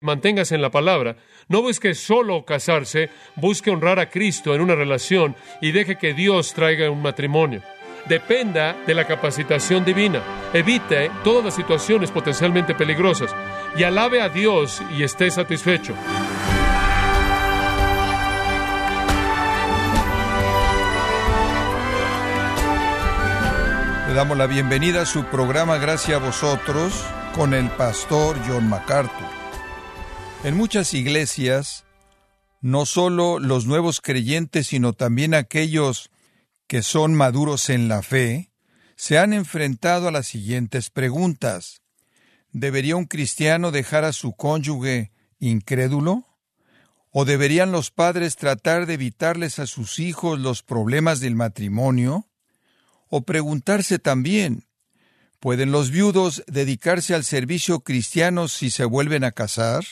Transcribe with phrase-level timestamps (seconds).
[0.00, 1.16] manténgase en la palabra.
[1.48, 6.54] No busque solo casarse, busque honrar a Cristo en una relación y deje que Dios
[6.54, 7.62] traiga un matrimonio.
[8.06, 10.22] Dependa de la capacitación divina.
[10.54, 13.34] Evite todas las situaciones potencialmente peligrosas
[13.76, 15.94] y alabe a Dios y esté satisfecho.
[24.08, 27.04] Le damos la bienvenida a su programa Gracias a vosotros
[27.34, 29.39] con el pastor John MacArthur.
[30.42, 31.84] En muchas iglesias,
[32.62, 36.10] no solo los nuevos creyentes, sino también aquellos
[36.66, 38.50] que son maduros en la fe,
[38.96, 41.82] se han enfrentado a las siguientes preguntas.
[42.52, 46.24] ¿Debería un cristiano dejar a su cónyuge incrédulo?
[47.10, 52.30] ¿O deberían los padres tratar de evitarles a sus hijos los problemas del matrimonio?
[53.10, 54.64] O preguntarse también,
[55.38, 59.84] ¿pueden los viudos dedicarse al servicio cristiano si se vuelven a casar?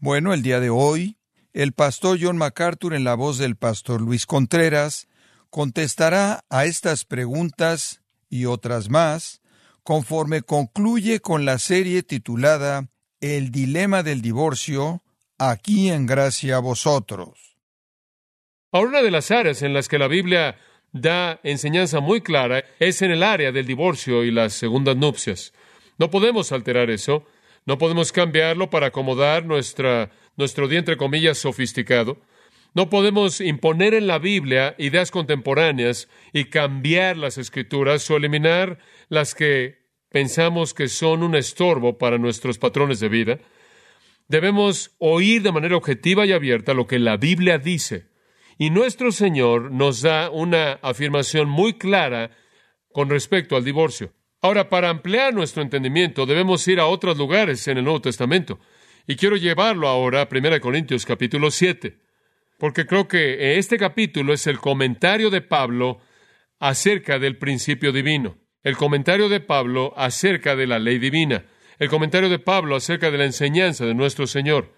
[0.00, 1.16] Bueno, el día de hoy,
[1.52, 5.08] el pastor John MacArthur en la voz del pastor Luis Contreras
[5.50, 8.00] contestará a estas preguntas
[8.30, 9.42] y otras más
[9.82, 12.86] conforme concluye con la serie titulada
[13.20, 15.02] El dilema del divorcio,
[15.36, 17.56] aquí en gracia a vosotros.
[18.70, 20.58] Ahora, una de las áreas en las que la Biblia
[20.92, 25.52] da enseñanza muy clara es en el área del divorcio y las segundas nupcias.
[25.98, 27.26] No podemos alterar eso,
[27.68, 32.18] no podemos cambiarlo para acomodar nuestro día, entre comillas, sofisticado.
[32.72, 38.78] No podemos imponer en la Biblia ideas contemporáneas y cambiar las escrituras o eliminar
[39.10, 43.38] las que pensamos que son un estorbo para nuestros patrones de vida.
[44.28, 48.06] Debemos oír de manera objetiva y abierta lo que la Biblia dice
[48.56, 52.30] y nuestro Señor nos da una afirmación muy clara
[52.94, 54.14] con respecto al divorcio.
[54.40, 58.60] Ahora, para ampliar nuestro entendimiento, debemos ir a otros lugares en el Nuevo Testamento.
[59.06, 61.96] Y quiero llevarlo ahora a 1 Corintios capítulo 7,
[62.58, 66.00] porque creo que este capítulo es el comentario de Pablo
[66.60, 71.44] acerca del principio divino, el comentario de Pablo acerca de la ley divina,
[71.78, 74.72] el comentario de Pablo acerca de la enseñanza de nuestro Señor.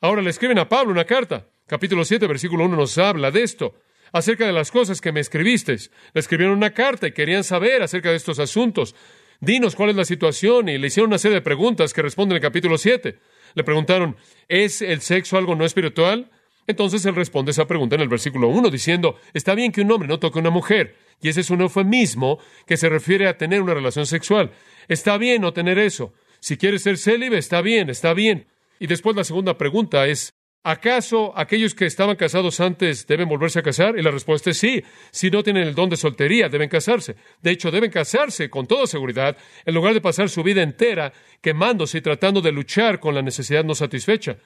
[0.00, 3.76] Ahora le escriben a Pablo una carta capítulo 7, versículo 1 nos habla de esto,
[4.12, 5.90] acerca de las cosas que me escribisteis.
[6.12, 8.94] Le escribieron una carta y querían saber acerca de estos asuntos.
[9.40, 12.36] Dinos cuál es la situación y le hicieron una serie de preguntas que responden en
[12.36, 13.18] el capítulo 7.
[13.54, 14.16] Le preguntaron,
[14.48, 16.30] ¿es el sexo algo no espiritual?
[16.66, 20.08] Entonces él responde esa pregunta en el versículo 1 diciendo, está bien que un hombre
[20.08, 23.60] no toque a una mujer, y ese es un eufemismo que se refiere a tener
[23.60, 24.52] una relación sexual.
[24.88, 26.12] Está bien no tener eso.
[26.38, 28.46] Si quieres ser célibe, está bien, está bien.
[28.78, 33.62] Y después la segunda pregunta es, ¿Acaso aquellos que estaban casados antes deben volverse a
[33.62, 33.98] casar?
[33.98, 34.84] Y la respuesta es sí.
[35.10, 37.16] Si no tienen el don de soltería, deben casarse.
[37.40, 41.98] De hecho, deben casarse con toda seguridad, en lugar de pasar su vida entera quemándose
[41.98, 44.36] y tratando de luchar con la necesidad no satisfecha.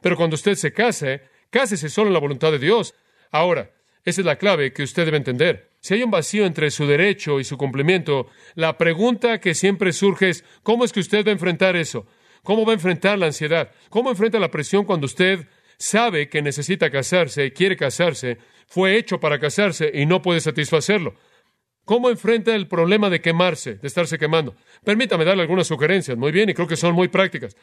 [0.00, 2.94] Pero cuando usted se case, cásese solo en la voluntad de Dios.
[3.32, 3.72] Ahora,
[4.04, 5.70] esa es la clave que usted debe entender.
[5.80, 10.28] Si hay un vacío entre su derecho y su cumplimiento, la pregunta que siempre surge
[10.28, 12.06] es, ¿cómo es que usted va a enfrentar eso?
[12.44, 13.72] ¿Cómo va a enfrentar la ansiedad?
[13.88, 15.48] ¿Cómo enfrenta la presión cuando usted
[15.78, 21.14] sabe que necesita casarse, quiere casarse, fue hecho para casarse y no puede satisfacerlo.
[21.84, 24.56] ¿Cómo enfrenta el problema de quemarse, de estarse quemando?
[24.84, 27.56] Permítame darle algunas sugerencias, muy bien, y creo que son muy prácticas.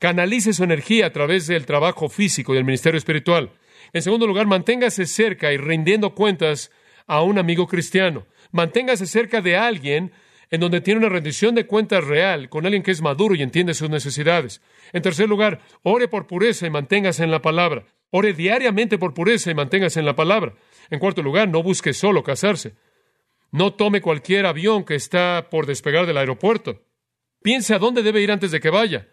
[0.00, 3.52] Canalice su energía a través del trabajo físico y el ministerio espiritual.
[3.92, 6.72] En segundo lugar, manténgase cerca y rindiendo cuentas
[7.06, 8.26] a un amigo cristiano.
[8.50, 10.12] Manténgase cerca de alguien
[10.50, 13.74] en donde tiene una rendición de cuentas real con alguien que es maduro y entiende
[13.74, 14.62] sus necesidades.
[14.92, 17.84] En tercer lugar, ore por pureza y manténgase en la palabra.
[18.10, 20.54] Ore diariamente por pureza y manténgase en la palabra.
[20.90, 22.74] En cuarto lugar, no busque solo casarse.
[23.50, 26.82] No tome cualquier avión que está por despegar del aeropuerto.
[27.42, 29.08] Piense a dónde debe ir antes de que vaya.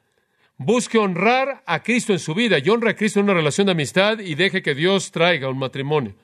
[0.57, 3.73] Busque honrar a Cristo en su vida y honre a Cristo en una relación de
[3.73, 6.15] amistad y deje que Dios traiga un matrimonio.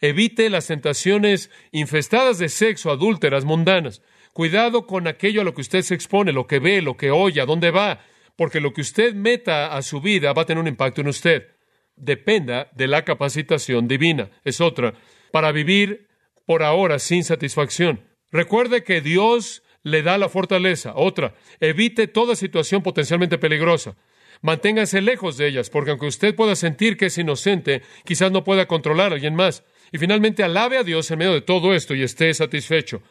[0.00, 4.00] Evite las tentaciones infestadas de sexo, adúlteras, mundanas.
[4.32, 7.40] Cuidado con aquello a lo que usted se expone, lo que ve, lo que oye,
[7.40, 8.00] a dónde va,
[8.36, 11.48] porque lo que usted meta a su vida va a tener un impacto en usted.
[11.96, 14.30] Dependa de la capacitación divina.
[14.44, 14.94] Es otra.
[15.32, 16.08] Para vivir
[16.46, 18.04] por ahora sin satisfacción.
[18.30, 20.92] Recuerde que Dios le da la fortaleza.
[20.94, 21.34] Otra.
[21.60, 23.96] Evite toda situación potencialmente peligrosa.
[24.42, 28.66] Manténgase lejos de ellas, porque aunque usted pueda sentir que es inocente, quizás no pueda
[28.66, 29.64] controlar a alguien más.
[29.92, 33.02] Y finalmente alabe a Dios en medio de todo esto y esté satisfecho.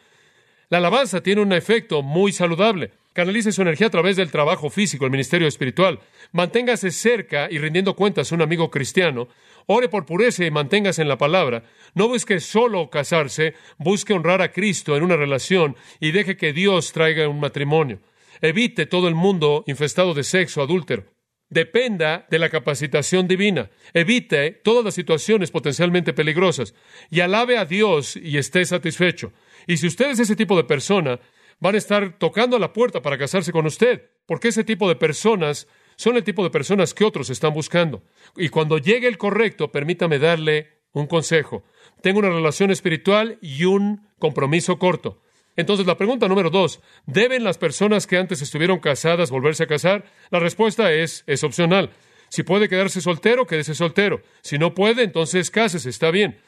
[0.70, 2.92] La alabanza tiene un efecto muy saludable.
[3.12, 5.98] Canalice su energía a través del trabajo físico, el ministerio espiritual.
[6.30, 9.26] Manténgase cerca y rindiendo cuentas a un amigo cristiano.
[9.66, 11.64] Ore por pureza y manténgase en la palabra.
[11.94, 16.92] No busque solo casarse, busque honrar a Cristo en una relación y deje que Dios
[16.92, 17.98] traiga un matrimonio.
[18.40, 21.04] Evite todo el mundo infestado de sexo adúltero.
[21.50, 23.70] Dependa de la capacitación divina.
[23.92, 26.74] Evite todas las situaciones potencialmente peligrosas
[27.10, 29.32] y alabe a Dios y esté satisfecho.
[29.66, 31.20] Y si usted es ese tipo de persona,
[31.58, 34.96] van a estar tocando a la puerta para casarse con usted, porque ese tipo de
[34.96, 38.02] personas son el tipo de personas que otros están buscando.
[38.36, 41.64] Y cuando llegue el correcto, permítame darle un consejo.
[42.00, 45.20] Tengo una relación espiritual y un compromiso corto.
[45.60, 50.04] Entonces, la pregunta número dos, ¿deben las personas que antes estuvieron casadas volverse a casar?
[50.30, 51.90] La respuesta es, es opcional.
[52.30, 54.22] Si puede quedarse soltero, quédese soltero.
[54.40, 56.40] Si no puede, entonces cásese, está bien.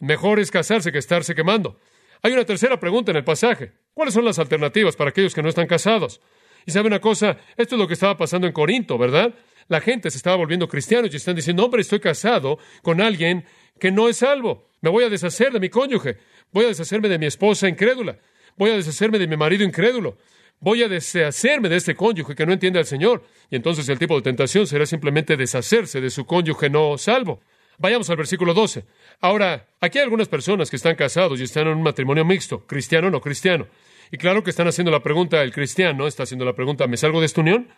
[0.00, 1.78] Mejor es casarse que estarse quemando.
[2.22, 3.72] Hay una tercera pregunta en el pasaje.
[3.92, 6.20] ¿Cuáles son las alternativas para aquellos que no están casados?
[6.66, 9.34] Y sabe una cosa, esto es lo que estaba pasando en Corinto, ¿verdad?
[9.68, 13.44] La gente se estaba volviendo cristianos y están diciendo, hombre, estoy casado con alguien
[13.78, 14.70] que no es salvo.
[14.80, 16.18] Me voy a deshacer de mi cónyuge.
[16.52, 18.18] Voy a deshacerme de mi esposa incrédula.
[18.56, 20.16] Voy a deshacerme de mi marido incrédulo.
[20.60, 23.24] Voy a deshacerme de este cónyuge que no entiende al Señor.
[23.50, 27.40] Y entonces el tipo de tentación será simplemente deshacerse de su cónyuge no salvo.
[27.78, 28.84] Vayamos al versículo 12.
[29.20, 33.08] Ahora, aquí hay algunas personas que están casados y están en un matrimonio mixto, cristiano
[33.08, 33.66] o no cristiano.
[34.12, 37.20] Y claro que están haciendo la pregunta, el cristiano está haciendo la pregunta, ¿me salgo
[37.20, 37.68] de esta unión?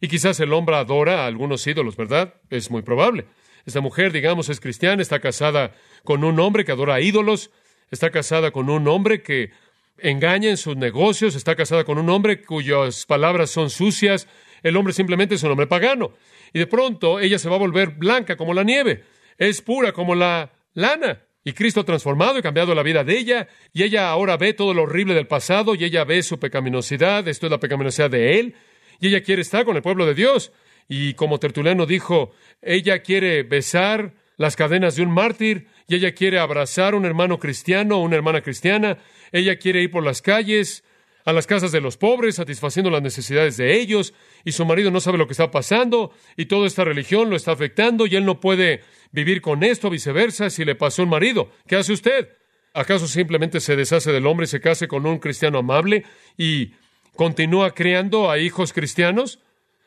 [0.00, 2.34] Y quizás el hombre adora a algunos ídolos, ¿verdad?
[2.50, 3.26] Es muy probable.
[3.66, 7.50] Esta mujer, digamos, es cristiana, está casada con un hombre que adora a ídolos,
[7.90, 9.50] está casada con un hombre que
[9.98, 14.28] engaña en sus negocios, está casada con un hombre cuyas palabras son sucias,
[14.62, 16.12] el hombre simplemente es un hombre pagano.
[16.52, 19.04] Y de pronto ella se va a volver blanca como la nieve,
[19.38, 21.22] es pura como la lana.
[21.44, 24.74] Y Cristo ha transformado y cambiado la vida de ella, y ella ahora ve todo
[24.74, 28.54] lo horrible del pasado, y ella ve su pecaminosidad, esto es la pecaminosidad de él,
[29.00, 30.52] y ella quiere estar con el pueblo de Dios.
[30.88, 36.38] Y como Tertuliano dijo, ella quiere besar las cadenas de un mártir, y ella quiere
[36.38, 38.98] abrazar a un hermano cristiano o una hermana cristiana,
[39.32, 40.84] ella quiere ir por las calles,
[41.24, 44.12] a las casas de los pobres, satisfaciendo las necesidades de ellos,
[44.44, 47.52] y su marido no sabe lo que está pasando, y toda esta religión lo está
[47.52, 48.82] afectando, y él no puede
[49.12, 51.50] vivir con esto, viceversa, si le pasó un marido.
[51.66, 52.28] ¿Qué hace usted?
[52.74, 56.04] ¿Acaso simplemente se deshace del hombre y se case con un cristiano amable
[56.38, 56.72] y
[57.14, 59.40] continúa criando a hijos cristianos?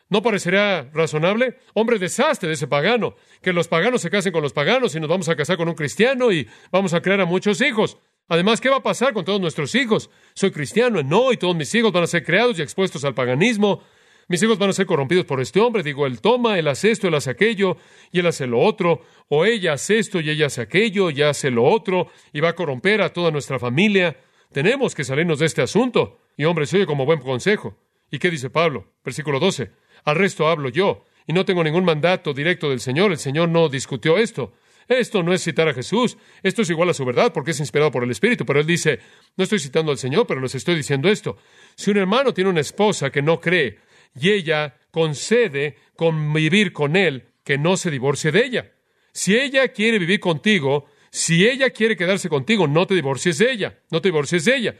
[0.09, 1.57] ¿No parecerá razonable?
[1.73, 3.15] Hombre, deshazte de ese pagano.
[3.41, 5.75] Que los paganos se casen con los paganos y nos vamos a casar con un
[5.75, 7.97] cristiano y vamos a crear a muchos hijos.
[8.27, 10.09] Además, ¿qué va a pasar con todos nuestros hijos?
[10.33, 13.83] Soy cristiano, no, y todos mis hijos van a ser creados y expuestos al paganismo.
[14.27, 15.83] Mis hijos van a ser corrompidos por este hombre.
[15.83, 17.77] Digo, él toma, él hace esto, él hace aquello,
[18.11, 19.01] y él hace lo otro.
[19.29, 22.55] O ella hace esto y ella hace aquello y hace lo otro, y va a
[22.55, 24.17] corromper a toda nuestra familia.
[24.51, 26.21] Tenemos que salirnos de este asunto.
[26.37, 27.77] Y hombre, se oye como buen consejo.
[28.09, 28.93] ¿Y qué dice Pablo?
[29.03, 29.71] Versículo 12.
[30.05, 33.11] Al resto hablo yo, y no tengo ningún mandato directo del Señor.
[33.11, 34.53] El Señor no discutió esto.
[34.87, 37.89] Esto no es citar a Jesús, esto es igual a su verdad porque es inspirado
[37.89, 38.99] por el Espíritu, pero él dice,
[39.35, 41.37] no estoy citando al Señor, pero les estoy diciendo esto.
[41.75, 43.79] Si un hermano tiene una esposa que no cree
[44.13, 48.71] y ella concede convivir con él, que no se divorcie de ella.
[49.11, 53.79] Si ella quiere vivir contigo, si ella quiere quedarse contigo, no te divorcies de ella,
[53.89, 54.75] no te divorcies de ella.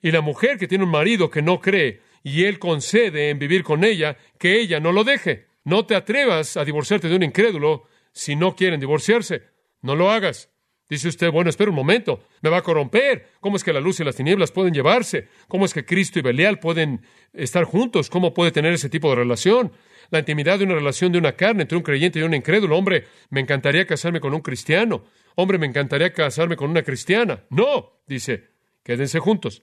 [0.00, 3.62] Y la mujer que tiene un marido que no cree y él concede en vivir
[3.62, 5.46] con ella, que ella no lo deje.
[5.64, 9.42] No te atrevas a divorciarte de un incrédulo si no quieren divorciarse.
[9.80, 10.52] No lo hagas.
[10.88, 13.30] Dice usted, bueno, espera un momento, me va a corromper.
[13.40, 15.28] ¿Cómo es que la luz y las tinieblas pueden llevarse?
[15.48, 17.00] ¿Cómo es que Cristo y Belial pueden
[17.32, 18.10] estar juntos?
[18.10, 19.72] ¿Cómo puede tener ese tipo de relación?
[20.10, 22.76] La intimidad de una relación de una carne entre un creyente y un incrédulo.
[22.76, 25.04] Hombre, me encantaría casarme con un cristiano.
[25.34, 27.44] Hombre, me encantaría casarme con una cristiana.
[27.48, 28.50] No, dice,
[28.82, 29.62] quédense juntos.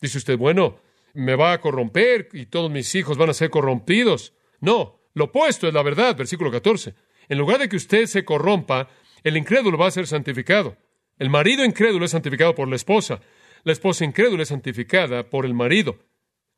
[0.00, 0.78] Dice usted, bueno,
[1.14, 4.34] me va a corromper y todos mis hijos van a ser corrompidos.
[4.60, 6.94] No, lo opuesto es la verdad, versículo 14.
[7.28, 8.88] En lugar de que usted se corrompa,
[9.22, 10.76] el incrédulo va a ser santificado.
[11.18, 13.20] El marido incrédulo es santificado por la esposa.
[13.64, 15.98] La esposa incrédula es santificada por el marido.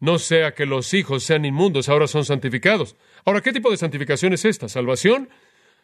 [0.01, 2.97] No sea que los hijos sean inmundos, ahora son santificados.
[3.25, 4.69] Ahora, ¿qué tipo de santificación es esta?
[4.69, 5.29] ¿Salvación?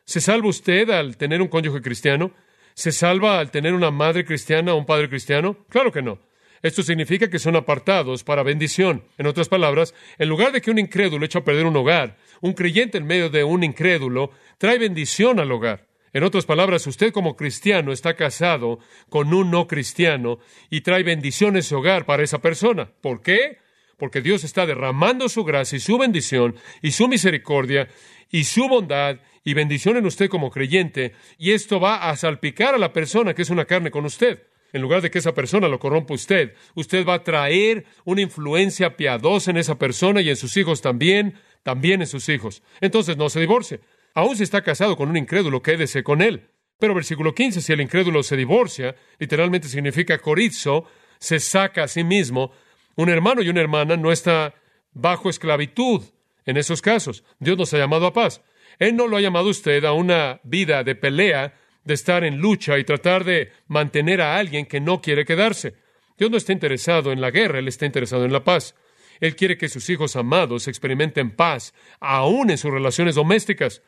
[0.05, 2.33] ¿Se salva usted al tener un cónyuge cristiano?
[2.75, 5.65] ¿Se salva al tener una madre cristiana o un padre cristiano?
[5.69, 6.19] Claro que no.
[6.63, 9.05] Esto significa que son apartados para bendición.
[9.17, 12.53] En otras palabras, en lugar de que un incrédulo eche a perder un hogar, un
[12.53, 15.87] creyente en medio de un incrédulo trae bendición al hogar.
[16.13, 20.39] En otras palabras, usted como cristiano está casado con un no cristiano
[20.69, 22.91] y trae bendición en su hogar para esa persona.
[23.01, 23.59] ¿Por qué?
[23.97, 27.89] Porque Dios está derramando su gracia y su bendición y su misericordia
[28.31, 32.79] y su bondad y bendición en usted como creyente y esto va a salpicar a
[32.79, 34.43] la persona que es una carne con usted.
[34.73, 38.97] En lugar de que esa persona lo corrompa usted, usted va a traer una influencia
[38.97, 42.63] piadosa en esa persona y en sus hijos también, también en sus hijos.
[42.81, 43.81] Entonces no se divorcie.
[44.15, 46.49] Aún si está casado con un incrédulo, quédese con él.
[46.79, 50.87] Pero versículo 15, si el incrédulo se divorcia, literalmente significa corizo,
[51.19, 52.53] se saca a sí mismo.
[52.97, 54.55] Un hermano y una hermana no está
[54.93, 56.03] bajo esclavitud
[56.47, 57.23] en esos casos.
[57.39, 58.43] Dios nos ha llamado a paz.
[58.79, 61.55] Él no lo ha llamado usted a una vida de pelea,
[61.91, 65.75] de estar en lucha y tratar de mantener a alguien que no quiere quedarse.
[66.17, 68.77] Dios no está interesado en la guerra, Él está interesado en la paz.
[69.19, 73.83] Él quiere que sus hijos amados experimenten paz, aún en sus relaciones domésticas.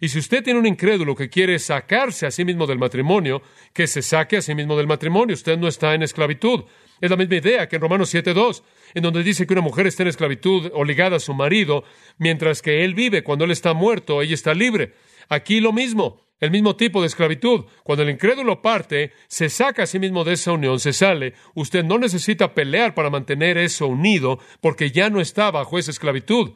[0.00, 3.88] Y si usted tiene un incrédulo que quiere sacarse a sí mismo del matrimonio, que
[3.88, 5.34] se saque a sí mismo del matrimonio.
[5.34, 6.64] Usted no está en esclavitud.
[7.00, 8.62] Es la misma idea que en Romanos 7.2,
[8.94, 11.82] en donde dice que una mujer está en esclavitud o ligada a su marido,
[12.18, 14.94] mientras que él vive, cuando él está muerto, ella está libre.
[15.28, 17.64] Aquí lo mismo, el mismo tipo de esclavitud.
[17.82, 21.34] Cuando el incrédulo parte, se saca a sí mismo de esa unión, se sale.
[21.54, 26.52] Usted no necesita pelear para mantener eso unido, porque ya no está bajo esa esclavitud.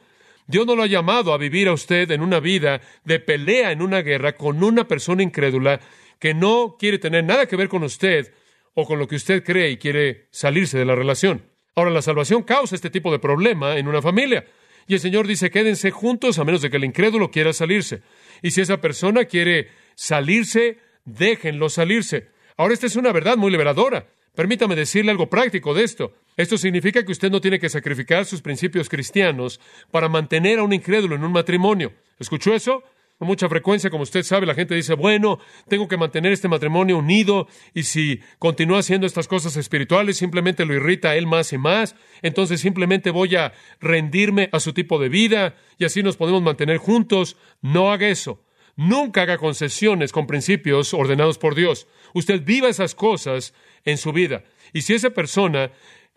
[0.46, 3.80] Dios no lo ha llamado a vivir a usted en una vida de pelea en
[3.80, 5.80] una guerra con una persona incrédula
[6.18, 8.32] que no quiere tener nada que ver con usted
[8.74, 11.46] o con lo que usted cree y quiere salirse de la relación.
[11.74, 14.44] Ahora, la salvación causa este tipo de problema en una familia.
[14.86, 18.02] Y el Señor dice, quédense juntos a menos de que el incrédulo quiera salirse.
[18.42, 22.28] Y si esa persona quiere salirse, déjenlo salirse.
[22.56, 24.06] Ahora, esta es una verdad muy liberadora.
[24.34, 26.14] Permítame decirle algo práctico de esto.
[26.36, 30.72] Esto significa que usted no tiene que sacrificar sus principios cristianos para mantener a un
[30.72, 31.92] incrédulo en un matrimonio.
[32.18, 32.82] ¿Escuchó eso?
[33.22, 35.38] Con mucha frecuencia, como usted sabe, la gente dice, bueno,
[35.68, 40.74] tengo que mantener este matrimonio unido y si continúa haciendo estas cosas espirituales, simplemente lo
[40.74, 45.08] irrita a él más y más, entonces simplemente voy a rendirme a su tipo de
[45.08, 47.36] vida y así nos podemos mantener juntos.
[47.60, 48.42] No haga eso.
[48.74, 51.86] Nunca haga concesiones con principios ordenados por Dios.
[52.14, 54.42] Usted viva esas cosas en su vida.
[54.72, 55.70] Y si esa persona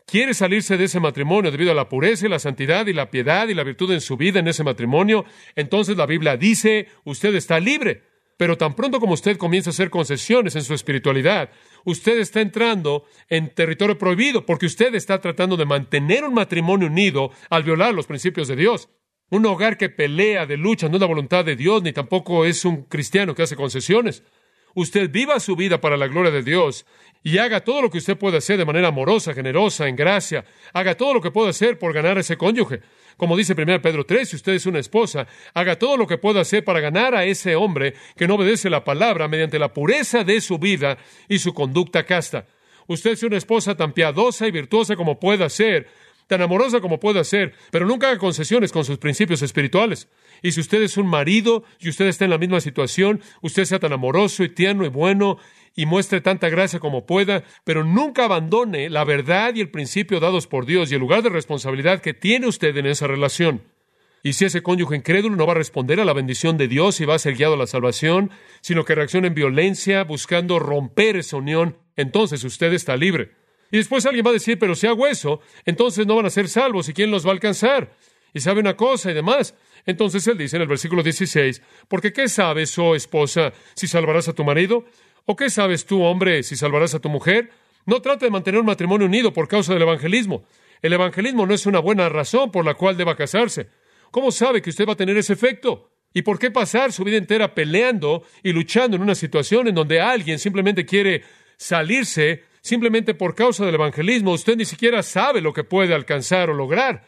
[0.06, 3.48] quiere salirse de ese matrimonio debido a la pureza y la santidad y la piedad
[3.48, 7.60] y la virtud en su vida en ese matrimonio, entonces la Biblia dice, usted está
[7.60, 8.04] libre.
[8.38, 11.50] Pero tan pronto como usted comienza a hacer concesiones en su espiritualidad,
[11.86, 17.32] usted está entrando en territorio prohibido porque usted está tratando de mantener un matrimonio unido
[17.50, 18.90] al violar los principios de Dios.
[19.30, 22.66] Un hogar que pelea de lucha no es la voluntad de Dios, ni tampoco es
[22.66, 24.22] un cristiano que hace concesiones.
[24.76, 26.86] Usted viva su vida para la gloria de Dios
[27.24, 30.44] y haga todo lo que usted pueda hacer de manera amorosa, generosa, en gracia.
[30.74, 32.82] Haga todo lo que pueda hacer por ganar a ese cónyuge.
[33.16, 36.42] Como dice 1 Pedro 3, si usted es una esposa, haga todo lo que pueda
[36.42, 40.42] hacer para ganar a ese hombre que no obedece la palabra mediante la pureza de
[40.42, 40.98] su vida
[41.30, 42.46] y su conducta casta.
[42.88, 45.88] Usted es una esposa tan piadosa y virtuosa como pueda ser,
[46.28, 50.10] tan amorosa como pueda ser, pero nunca haga concesiones con sus principios espirituales.
[50.42, 53.80] Y si usted es un marido y usted está en la misma situación, usted sea
[53.80, 55.38] tan amoroso y tierno y bueno
[55.76, 60.48] y muestre tanta gracia como pueda, pero nunca abandone la verdad y el principio dados
[60.48, 63.62] por Dios y el lugar de responsabilidad que tiene usted en esa relación.
[64.24, 67.06] Y si ese cónyuge incrédulo no va a responder a la bendición de Dios y
[67.06, 71.38] va a ser guiado a la salvación, sino que reacciona en violencia buscando romper esa
[71.38, 73.45] unión, entonces usted está libre.
[73.72, 76.48] Y después alguien va a decir, pero si hago eso, entonces no van a ser
[76.48, 77.92] salvos y quién los va a alcanzar.
[78.34, 79.56] Y sabe una cosa y demás.
[79.86, 84.34] Entonces él dice en el versículo 16, porque ¿qué sabes, oh esposa, si salvarás a
[84.34, 84.86] tu marido?
[85.26, 87.50] ¿O qué sabes tú, hombre, si salvarás a tu mujer?
[87.86, 90.46] No trate de mantener un matrimonio unido por causa del evangelismo.
[90.82, 93.70] El evangelismo no es una buena razón por la cual deba casarse.
[94.12, 95.92] ¿Cómo sabe que usted va a tener ese efecto?
[96.14, 100.00] ¿Y por qué pasar su vida entera peleando y luchando en una situación en donde
[100.00, 101.24] alguien simplemente quiere
[101.58, 104.32] salirse simplemente por causa del evangelismo?
[104.32, 107.06] Usted ni siquiera sabe lo que puede alcanzar o lograr.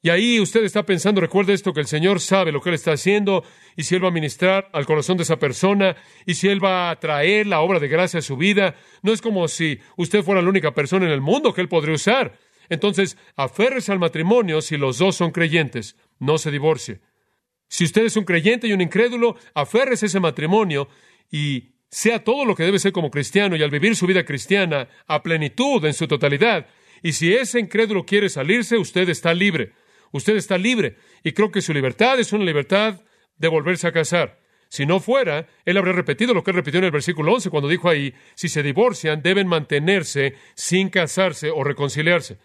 [0.00, 2.92] Y ahí usted está pensando, recuerde esto, que el Señor sabe lo que Él está
[2.92, 3.42] haciendo
[3.76, 6.90] y si Él va a ministrar al corazón de esa persona y si Él va
[6.90, 8.76] a traer la obra de gracia a su vida.
[9.02, 11.96] No es como si usted fuera la única persona en el mundo que Él podría
[11.96, 12.38] usar.
[12.68, 15.96] Entonces, aférrese al matrimonio si los dos son creyentes.
[16.20, 17.00] No se divorcie.
[17.68, 20.88] Si usted es un creyente y un incrédulo, aférrese a ese matrimonio
[21.28, 24.88] y sea todo lo que debe ser como cristiano y al vivir su vida cristiana
[25.06, 26.66] a plenitud en su totalidad.
[27.02, 29.72] Y si ese incrédulo quiere salirse, usted está libre.
[30.12, 33.02] Usted está libre y creo que su libertad es una libertad
[33.36, 34.40] de volverse a casar.
[34.68, 37.68] Si no fuera, él habría repetido lo que él repitió en el versículo 11 cuando
[37.68, 42.38] dijo ahí, si se divorcian, deben mantenerse sin casarse o reconciliarse.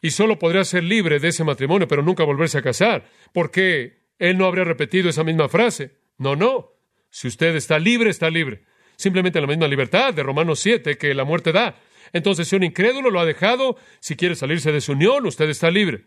[0.00, 3.08] Y solo podría ser libre de ese matrimonio, pero nunca volverse a casar.
[3.32, 5.96] ¿Por qué él no habría repetido esa misma frase?
[6.18, 6.72] No, no.
[7.08, 8.64] Si usted está libre, está libre.
[9.02, 11.74] Simplemente la misma libertad de Romanos 7 que la muerte da.
[12.12, 15.72] Entonces, si un incrédulo lo ha dejado, si quiere salirse de su unión, usted está
[15.72, 16.04] libre.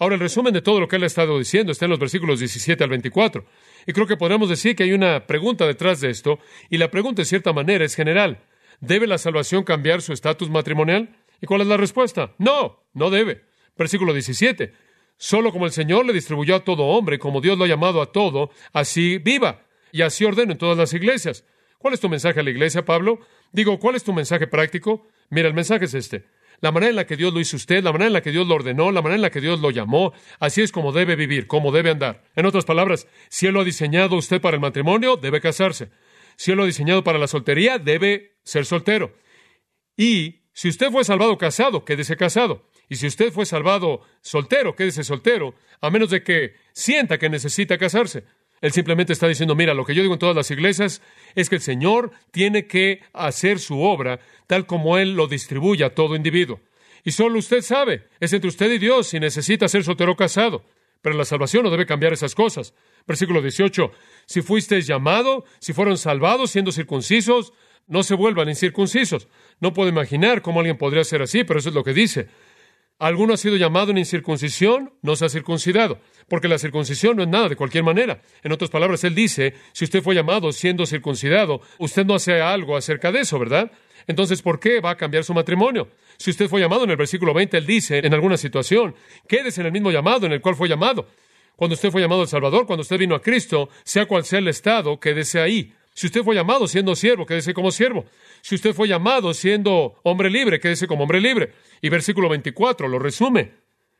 [0.00, 2.40] Ahora, el resumen de todo lo que él ha estado diciendo está en los versículos
[2.40, 3.46] 17 al 24.
[3.86, 7.22] Y creo que podemos decir que hay una pregunta detrás de esto, y la pregunta,
[7.22, 8.40] en cierta manera, es general.
[8.80, 11.14] ¿Debe la salvación cambiar su estatus matrimonial?
[11.40, 12.34] ¿Y cuál es la respuesta?
[12.38, 13.44] No, no debe.
[13.78, 14.72] Versículo 17.
[15.16, 18.10] Solo como el Señor le distribuyó a todo hombre, como Dios lo ha llamado a
[18.10, 19.62] todo, así viva.
[19.92, 21.44] Y así ordeno en todas las iglesias.
[21.82, 23.18] ¿Cuál es tu mensaje a la iglesia, Pablo?
[23.50, 25.08] Digo, ¿cuál es tu mensaje práctico?
[25.30, 26.26] Mira, el mensaje es este.
[26.60, 28.46] la manera en la que Dios lo hizo usted, la manera en la que Dios
[28.46, 31.48] lo ordenó, la manera en la que Dios lo llamó, así es como debe vivir,
[31.48, 32.22] como debe andar.
[32.36, 35.90] En otras palabras, si Él lo ha diseñado usted para el matrimonio, debe casarse.
[36.36, 39.12] Si Él lo ha diseñado para la soltería, debe ser soltero.
[39.96, 42.68] Y si usted fue salvado casado, quédese casado.
[42.88, 47.76] Y si usted fue salvado soltero, quédese soltero, a menos de que sienta que necesita
[47.76, 48.22] casarse.
[48.62, 51.02] Él simplemente está diciendo, mira, lo que yo digo en todas las iglesias
[51.34, 55.94] es que el Señor tiene que hacer su obra tal como Él lo distribuye a
[55.94, 56.60] todo individuo.
[57.04, 60.64] Y solo usted sabe, es entre usted y Dios si necesita ser soltero o casado.
[61.02, 62.72] Pero la salvación no debe cambiar esas cosas.
[63.04, 63.90] Versículo 18,
[64.26, 67.52] si fuisteis llamado, si fueron salvados siendo circuncisos,
[67.88, 69.26] no se vuelvan incircuncisos.
[69.58, 72.28] No puedo imaginar cómo alguien podría ser así, pero eso es lo que dice.
[72.98, 74.92] ¿Alguno ha sido llamado en incircuncisión?
[75.02, 78.22] No se ha circuncidado, porque la circuncisión no es nada de cualquier manera.
[78.44, 82.76] En otras palabras, él dice, si usted fue llamado siendo circuncidado, usted no hace algo
[82.76, 83.72] acerca de eso, ¿verdad?
[84.06, 85.88] Entonces, ¿por qué va a cambiar su matrimonio?
[86.16, 88.94] Si usted fue llamado en el versículo 20, él dice, en alguna situación,
[89.26, 91.08] quédese en el mismo llamado en el cual fue llamado.
[91.56, 94.48] Cuando usted fue llamado al Salvador, cuando usted vino a Cristo, sea cual sea el
[94.48, 95.74] estado, quédese ahí.
[95.94, 98.06] Si usted fue llamado siendo siervo, quédese como siervo.
[98.42, 101.52] Si usted fue llamado siendo hombre libre, quédese como hombre libre.
[101.80, 103.52] Y versículo 24 lo resume.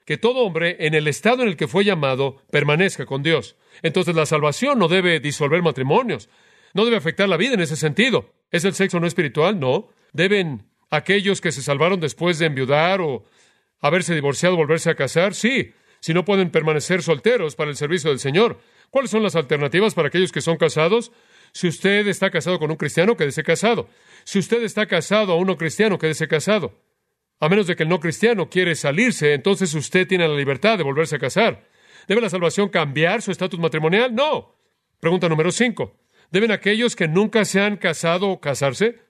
[0.05, 3.55] Que todo hombre, en el estado en el que fue llamado, permanezca con Dios.
[3.83, 6.29] Entonces la salvación no debe disolver matrimonios.
[6.75, 8.35] No debe afectar la vida en ese sentido.
[8.51, 9.61] ¿Es el sexo no espiritual?
[9.61, 9.91] No.
[10.13, 13.25] ¿Deben aquellos que se salvaron después de enviudar o
[13.81, 15.35] haberse divorciado volverse a casar?
[15.35, 15.73] Sí.
[16.01, 18.59] Si no pueden permanecer solteros para el servicio del Señor.
[18.91, 21.13] ¿Cuáles son las alternativas para aquellos que son casados?
[21.53, 23.89] Si usted está casado con un cristiano, quédese casado.
[24.25, 26.81] Si usted está casado a uno cristiano, quédese casado.
[27.41, 30.85] A menos de que el no cristiano quiere salirse, entonces usted tiene la libertad de
[30.85, 31.69] volverse a casar.
[32.09, 34.15] ¿Debe la salvación cambiar su estatus matrimonial?
[34.15, 34.55] No.
[35.01, 35.99] Pregunta número cinco.
[36.31, 39.01] ¿Deben aquellos que nunca se han casado casarse?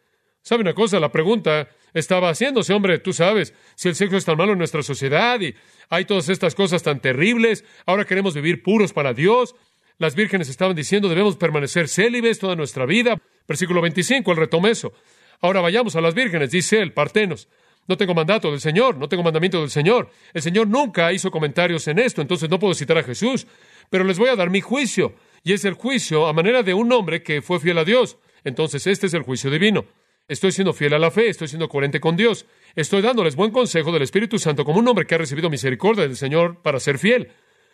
[0.42, 0.98] ¿Sabe una cosa?
[0.98, 4.82] La pregunta estaba haciéndose, hombre, tú sabes, si el sexo es tan malo en nuestra
[4.82, 5.54] sociedad y
[5.88, 9.54] hay todas estas cosas tan terribles, ahora queremos vivir puros para Dios,
[10.02, 13.22] las vírgenes estaban diciendo, debemos permanecer célibes toda nuestra vida.
[13.46, 14.92] Versículo 25, él retoma eso.
[15.40, 17.48] Ahora vayamos a las vírgenes, dice él, partenos.
[17.86, 20.10] No tengo mandato del Señor, no tengo mandamiento del Señor.
[20.34, 23.46] El Señor nunca hizo comentarios en esto, entonces no puedo citar a Jesús,
[23.90, 25.14] pero les voy a dar mi juicio.
[25.44, 28.18] Y es el juicio a manera de un hombre que fue fiel a Dios.
[28.42, 29.84] Entonces este es el juicio divino.
[30.26, 32.46] Estoy siendo fiel a la fe, estoy siendo coherente con Dios.
[32.74, 36.16] Estoy dándoles buen consejo del Espíritu Santo como un hombre que ha recibido misericordia del
[36.16, 37.30] Señor para ser fiel.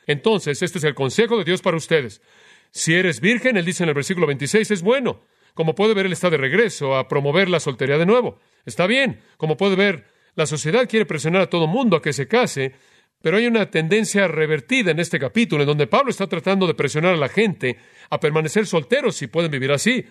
[0.09, 2.23] Entonces, este es el consejo de Dios para ustedes.
[2.71, 5.21] Si eres virgen, él dice en el versículo 26, es bueno.
[5.55, 8.40] Como puede ver, él está de regreso a promover la soltería de nuevo.
[8.64, 9.21] Está bien.
[9.37, 12.73] Como puede ver, la sociedad quiere presionar a todo mundo a que se case,
[13.21, 17.12] pero hay una tendencia revertida en este capítulo, en donde Pablo está tratando de presionar
[17.12, 17.77] a la gente
[18.09, 20.07] a permanecer solteros si pueden vivir así,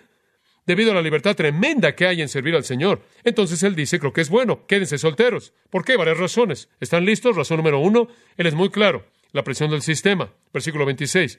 [0.64, 3.02] debido a la libertad tremenda que hay en servir al Señor.
[3.24, 5.54] Entonces él dice, creo que es bueno, quédense solteros.
[5.70, 5.96] ¿Por qué?
[5.96, 6.68] Varias razones.
[6.78, 7.34] ¿Están listos?
[7.34, 8.06] Razón número uno,
[8.36, 10.32] él es muy claro la presión del sistema.
[10.52, 11.38] Versículo 26.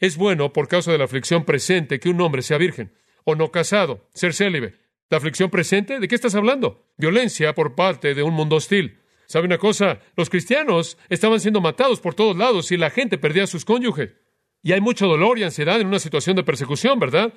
[0.00, 2.92] Es bueno, por causa de la aflicción presente, que un hombre sea virgen
[3.24, 4.76] o no casado, ser célibe.
[5.10, 6.00] ¿La aflicción presente?
[6.00, 6.86] ¿De qué estás hablando?
[6.96, 8.98] Violencia por parte de un mundo hostil.
[9.26, 10.00] ¿Sabe una cosa?
[10.16, 14.14] Los cristianos estaban siendo matados por todos lados y la gente perdía a sus cónyuges.
[14.62, 17.32] Y hay mucho dolor y ansiedad en una situación de persecución, ¿verdad?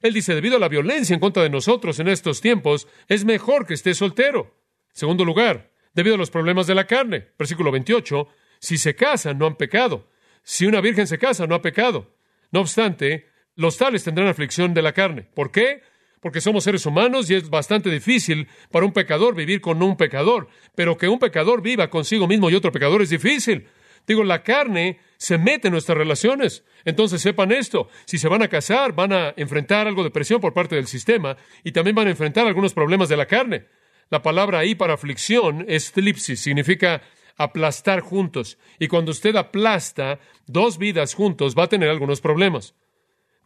[0.00, 3.66] Él dice, debido a la violencia en contra de nosotros en estos tiempos, es mejor
[3.66, 4.54] que esté soltero.
[4.92, 7.28] Segundo lugar, debido a los problemas de la carne.
[7.38, 8.28] Versículo 28,
[8.60, 10.06] si se casan, no han pecado.
[10.42, 12.14] Si una virgen se casa, no ha pecado.
[12.52, 15.22] No obstante, los tales tendrán aflicción de la carne.
[15.34, 15.82] ¿Por qué?
[16.20, 20.48] Porque somos seres humanos y es bastante difícil para un pecador vivir con un pecador.
[20.74, 23.66] Pero que un pecador viva consigo mismo y otro pecador es difícil.
[24.06, 26.64] Digo, la carne se mete en nuestras relaciones.
[26.84, 30.52] Entonces sepan esto, si se van a casar, van a enfrentar algo de presión por
[30.52, 33.66] parte del sistema y también van a enfrentar algunos problemas de la carne.
[34.10, 37.02] La palabra ahí para aflicción es tlipsis, significa
[37.40, 38.58] aplastar juntos.
[38.78, 42.74] Y cuando usted aplasta dos vidas juntos, va a tener algunos problemas.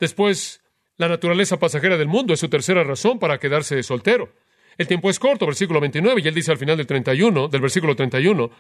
[0.00, 0.62] Después,
[0.96, 4.32] la naturaleza pasajera del mundo es su tercera razón para quedarse soltero.
[4.76, 7.94] El tiempo es corto, versículo 29, y él dice al final del 31, del versículo
[7.94, 8.50] 31,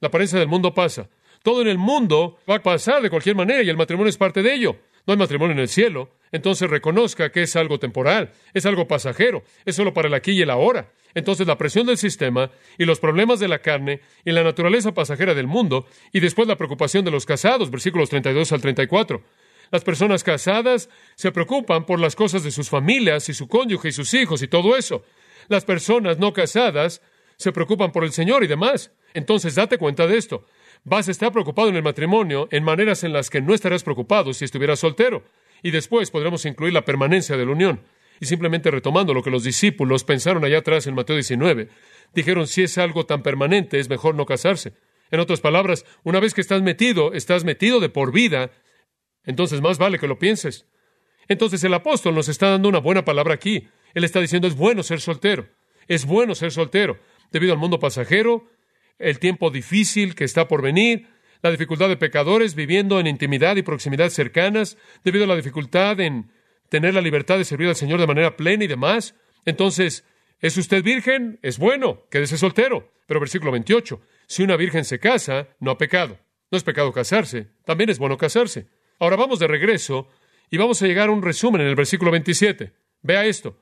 [0.00, 1.08] la apariencia del mundo pasa.
[1.42, 4.42] Todo en el mundo va a pasar de cualquier manera y el matrimonio es parte
[4.42, 4.76] de ello.
[5.06, 6.10] No hay matrimonio en el cielo.
[6.30, 10.42] Entonces reconozca que es algo temporal, es algo pasajero, es solo para el aquí y
[10.42, 10.92] el ahora.
[11.14, 15.34] Entonces la presión del sistema y los problemas de la carne y la naturaleza pasajera
[15.34, 19.22] del mundo y después la preocupación de los casados, versículos 32 al 34.
[19.70, 23.92] Las personas casadas se preocupan por las cosas de sus familias y su cónyuge y
[23.92, 25.04] sus hijos y todo eso.
[25.48, 27.00] Las personas no casadas
[27.36, 28.92] se preocupan por el Señor y demás.
[29.14, 30.46] Entonces date cuenta de esto.
[30.84, 34.34] Vas a estar preocupado en el matrimonio en maneras en las que no estarás preocupado
[34.34, 35.22] si estuvieras soltero.
[35.62, 37.80] Y después podremos incluir la permanencia de la unión.
[38.22, 41.68] Y simplemente retomando lo que los discípulos pensaron allá atrás en Mateo 19,
[42.14, 44.74] dijeron, si es algo tan permanente, es mejor no casarse.
[45.10, 48.52] En otras palabras, una vez que estás metido, estás metido de por vida,
[49.24, 50.66] entonces más vale que lo pienses.
[51.26, 53.66] Entonces el apóstol nos está dando una buena palabra aquí.
[53.92, 55.48] Él está diciendo, es bueno ser soltero,
[55.88, 57.00] es bueno ser soltero,
[57.32, 58.48] debido al mundo pasajero,
[59.00, 61.08] el tiempo difícil que está por venir,
[61.42, 66.30] la dificultad de pecadores viviendo en intimidad y proximidad cercanas, debido a la dificultad en
[66.72, 69.14] tener la libertad de servir al Señor de manera plena y demás.
[69.44, 70.06] Entonces,
[70.40, 71.38] ¿es usted virgen?
[71.42, 72.90] Es bueno, quédese soltero.
[73.06, 76.18] Pero versículo 28, si una virgen se casa, no ha pecado.
[76.50, 78.68] No es pecado casarse, también es bueno casarse.
[78.98, 80.08] Ahora vamos de regreso
[80.50, 82.72] y vamos a llegar a un resumen en el versículo 27.
[83.02, 83.58] Vea esto.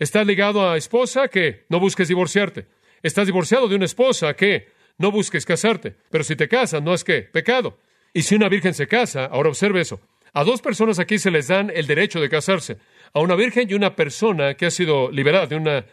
[0.00, 1.28] ¿Estás ligado a esposa?
[1.28, 2.66] que No busques divorciarte.
[3.00, 4.34] ¿Estás divorciado de una esposa?
[4.34, 5.94] que No busques casarte.
[6.10, 7.78] Pero si te casas, no es que pecado.
[8.12, 10.00] Y si una virgen se casa, ahora observe eso.
[10.32, 12.78] A dos personas aquí se les dan el derecho de casarse.
[13.12, 15.86] A una virgen y una persona que ha sido liberada de una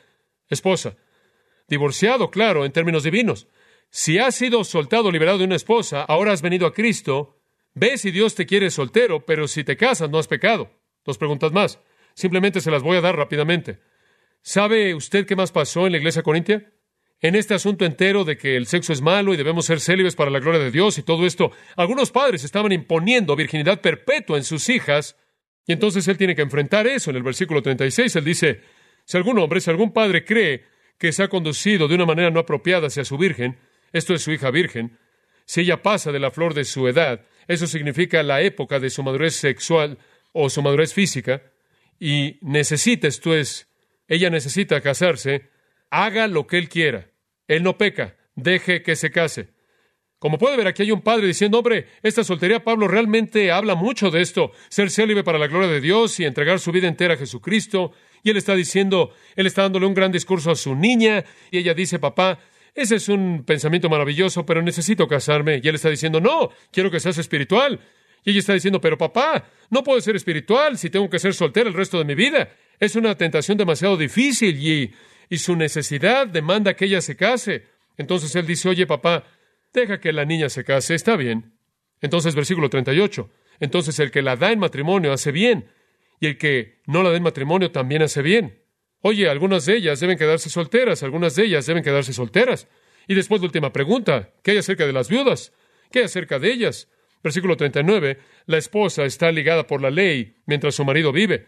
[0.49, 0.95] esposa.
[1.67, 3.47] Divorciado, claro, en términos divinos.
[3.89, 7.39] Si has sido soltado liberado de una esposa, ahora has venido a Cristo,
[7.73, 10.71] ves si Dios te quiere soltero, pero si te casas no has pecado.
[11.03, 11.79] Dos preguntas más.
[12.13, 13.79] Simplemente se las voy a dar rápidamente.
[14.41, 16.71] ¿Sabe usted qué más pasó en la iglesia corintia?
[17.19, 20.29] En este asunto entero de que el sexo es malo y debemos ser célibes para
[20.29, 24.69] la gloria de Dios y todo esto, algunos padres estaban imponiendo virginidad perpetua en sus
[24.69, 25.15] hijas,
[25.65, 27.09] y entonces él tiene que enfrentar eso.
[27.09, 28.61] En el versículo 36 él dice,
[29.03, 30.65] si algún hombre, si algún padre cree
[30.99, 33.57] que se ha conducido de una manera no apropiada hacia su virgen,
[33.93, 34.99] esto es su hija virgen,
[35.45, 39.01] si ella pasa de la flor de su edad, eso significa la época de su
[39.01, 39.97] madurez sexual
[40.33, 41.41] o su madurez física,
[41.99, 43.67] y necesita, esto es,
[44.07, 45.49] ella necesita casarse,
[45.89, 47.09] haga lo que él quiera.
[47.47, 49.49] Él no peca, deje que se case.
[50.19, 54.09] Como puede ver, aquí hay un padre diciendo, hombre, esta soltería, Pablo realmente habla mucho
[54.09, 57.17] de esto, ser célibe para la gloria de Dios y entregar su vida entera a
[57.17, 57.91] Jesucristo.
[58.23, 61.75] Y él está diciendo, él está dándole un gran discurso a su niña, y ella
[61.75, 62.39] dice, papá,
[62.73, 65.61] ese es un pensamiento maravilloso, pero necesito casarme.
[65.63, 67.79] Y él está diciendo, no, quiero que seas espiritual.
[68.23, 71.69] Y ella está diciendo, pero papá, no puedo ser espiritual si tengo que ser soltera
[71.69, 72.49] el resto de mi vida.
[72.79, 74.93] Es una tentación demasiado difícil y,
[75.29, 77.65] y su necesidad demanda que ella se case.
[77.97, 79.25] Entonces él dice, oye papá,
[79.73, 81.53] deja que la niña se case, está bien.
[82.01, 85.69] Entonces versículo 38, entonces el que la da en matrimonio hace bien,
[86.19, 88.61] y el que no la da en matrimonio también hace bien.
[89.01, 92.67] Oye, algunas de ellas deben quedarse solteras, algunas de ellas deben quedarse solteras.
[93.07, 95.53] Y después la última pregunta, ¿qué hay acerca de las viudas?
[95.91, 96.89] ¿Qué hay acerca de ellas?
[97.23, 101.47] Versículo 39, la esposa está ligada por la ley mientras su marido vive.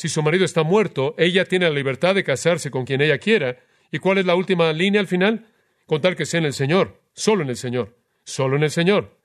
[0.00, 3.58] Si su marido está muerto, ella tiene la libertad de casarse con quien ella quiera.
[3.92, 5.44] ¿Y cuál es la última línea al final?
[5.84, 9.18] Contar que sea en el Señor, solo en el Señor, solo en el Señor.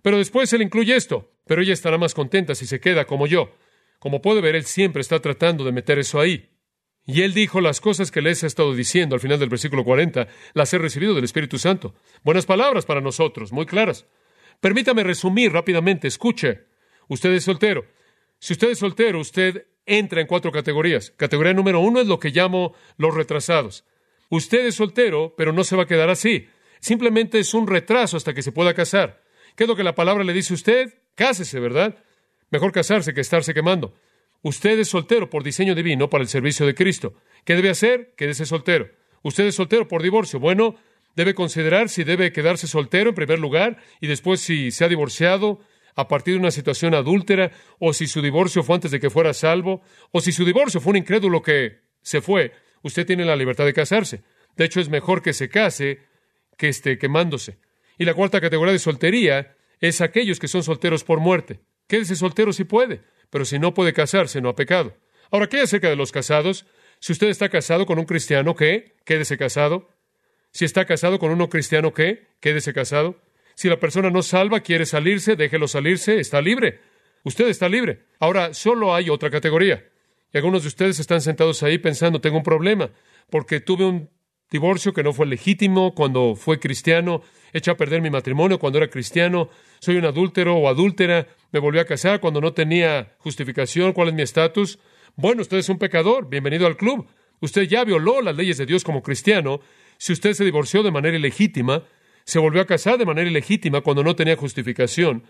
[0.00, 3.54] Pero después él incluye esto, pero ella estará más contenta si se queda como yo.
[3.98, 6.48] Como puede ver, él siempre está tratando de meter eso ahí.
[7.04, 10.28] Y él dijo las cosas que les ha estado diciendo al final del versículo 40,
[10.54, 11.94] las he recibido del Espíritu Santo.
[12.22, 14.06] Buenas palabras para nosotros, muy claras.
[14.62, 16.08] Permítame resumir rápidamente.
[16.08, 16.68] Escuche,
[17.06, 17.84] usted es soltero.
[18.38, 21.12] Si usted es soltero, usted entra en cuatro categorías.
[21.16, 23.84] Categoría número uno es lo que llamo los retrasados.
[24.28, 26.48] Usted es soltero, pero no se va a quedar así.
[26.80, 29.22] Simplemente es un retraso hasta que se pueda casar.
[29.56, 30.94] ¿Qué es lo que la palabra le dice a usted?
[31.14, 31.96] Cásese, ¿verdad?
[32.50, 33.94] Mejor casarse que estarse quemando.
[34.42, 37.14] Usted es soltero por diseño divino para el servicio de Cristo.
[37.44, 38.14] ¿Qué debe hacer?
[38.16, 38.90] Quédese soltero.
[39.22, 40.40] Usted es soltero por divorcio.
[40.40, 40.76] Bueno,
[41.14, 45.60] debe considerar si debe quedarse soltero en primer lugar y después si se ha divorciado
[45.94, 49.34] a partir de una situación adúltera o si su divorcio fue antes de que fuera
[49.34, 52.52] salvo o si su divorcio fue un incrédulo que se fue.
[52.82, 54.22] Usted tiene la libertad de casarse.
[54.56, 56.00] De hecho, es mejor que se case
[56.56, 57.58] que esté quemándose.
[57.98, 61.60] Y la cuarta categoría de soltería es aquellos que son solteros por muerte.
[61.86, 64.96] Quédese soltero si puede, pero si no puede casarse, no ha pecado.
[65.30, 66.66] Ahora, ¿qué hay acerca de los casados?
[67.00, 68.94] Si usted está casado con un cristiano, ¿qué?
[69.04, 69.88] Quédese casado.
[70.52, 72.28] Si está casado con uno cristiano, ¿qué?
[72.40, 73.20] Quédese casado.
[73.62, 76.80] Si la persona no salva, quiere salirse, déjelo salirse, está libre.
[77.22, 78.06] Usted está libre.
[78.18, 79.88] Ahora, solo hay otra categoría.
[80.32, 82.90] Y algunos de ustedes están sentados ahí pensando, tengo un problema,
[83.30, 84.10] porque tuve un
[84.50, 87.22] divorcio que no fue legítimo cuando fue cristiano,
[87.52, 89.48] eché a perder mi matrimonio cuando era cristiano,
[89.78, 94.14] soy un adúltero o adúltera, me volví a casar cuando no tenía justificación, ¿cuál es
[94.14, 94.80] mi estatus?
[95.14, 97.06] Bueno, usted es un pecador, bienvenido al club.
[97.38, 99.60] Usted ya violó las leyes de Dios como cristiano.
[99.98, 101.84] Si usted se divorció de manera ilegítima,
[102.24, 105.24] se volvió a casar de manera ilegítima cuando no tenía justificación.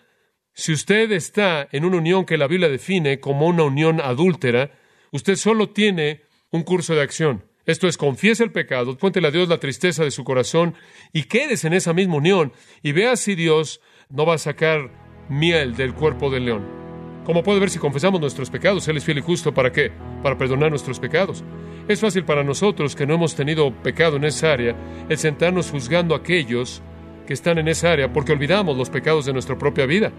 [0.55, 4.73] Si usted está en una unión que la Biblia define como una unión adúltera,
[5.11, 7.45] usted solo tiene un curso de acción.
[7.65, 10.75] Esto es, confiese el pecado, cuéntele a Dios la tristeza de su corazón
[11.13, 12.53] y quedes en esa misma unión
[12.83, 14.91] y vea si Dios no va a sacar
[15.29, 16.82] miel del cuerpo del león.
[17.25, 19.93] Como puede ver si confesamos nuestros pecados, Él es fiel y justo para qué?
[20.23, 21.45] Para perdonar nuestros pecados.
[21.87, 24.75] Es fácil para nosotros que no hemos tenido pecado en esa área
[25.09, 26.83] el sentarnos juzgando a aquellos
[27.27, 30.13] que están en esa área porque olvidamos los pecados de nuestra propia vida.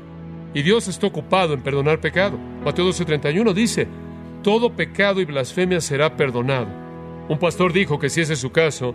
[0.53, 2.37] Y Dios está ocupado en perdonar pecado.
[2.63, 3.87] Mateo 12:31 dice,
[4.43, 6.67] todo pecado y blasfemia será perdonado.
[7.29, 8.93] Un pastor dijo que si ese es su caso,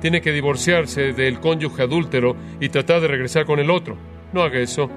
[0.00, 3.96] tiene que divorciarse del cónyuge adúltero y tratar de regresar con el otro.
[4.32, 4.90] No haga eso.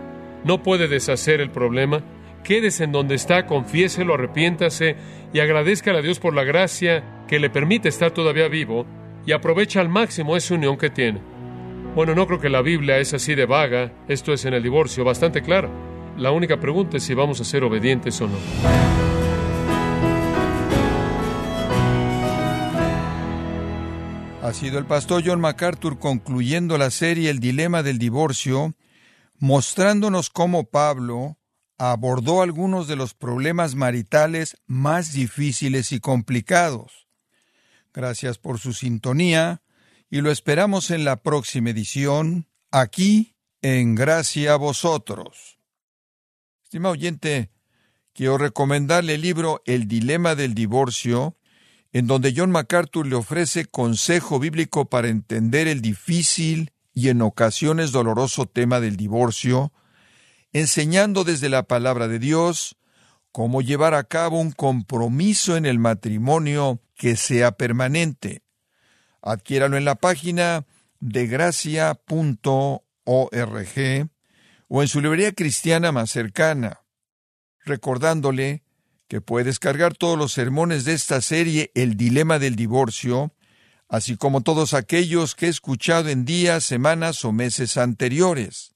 [0.43, 2.02] No puede deshacer el problema.
[2.43, 4.95] Quédese en donde está, confiéselo, arrepiéntase
[5.34, 8.86] y agradezca a Dios por la gracia que le permite estar todavía vivo
[9.25, 11.21] y aprovecha al máximo esa unión que tiene.
[11.95, 15.04] Bueno, no creo que la Biblia es así de vaga, esto es en el divorcio
[15.04, 15.69] bastante clara.
[16.17, 18.38] La única pregunta es si vamos a ser obedientes o no.
[24.41, 28.73] Ha sido el pastor John MacArthur concluyendo la serie El dilema del divorcio,
[29.38, 31.38] mostrándonos cómo Pablo
[31.80, 37.08] abordó algunos de los problemas maritales más difíciles y complicados.
[37.94, 39.63] Gracias por su sintonía
[40.10, 45.58] y lo esperamos en la próxima edición, aquí en Gracia a vosotros.
[46.63, 47.50] Estimado oyente,
[48.13, 51.38] quiero recomendarle el libro El dilema del divorcio,
[51.94, 57.94] en donde John MacArthur le ofrece consejo bíblico para entender el difícil y en ocasiones
[57.94, 59.72] doloroso tema del divorcio,
[60.54, 62.78] enseñando desde la palabra de Dios
[63.32, 68.42] cómo llevar a cabo un compromiso en el matrimonio que sea permanente.
[69.22, 70.66] Adquiéralo en la página
[71.00, 72.00] de gracia.org
[74.68, 76.82] o en su librería cristiana más cercana,
[77.66, 78.64] recordándole
[79.08, 83.34] que puede descargar todos los sermones de esta serie El Dilema del Divorcio,
[83.88, 88.76] así como todos aquellos que he escuchado en días, semanas o meses anteriores